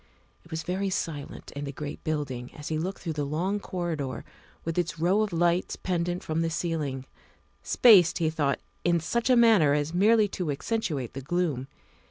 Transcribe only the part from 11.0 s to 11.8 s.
the gloom.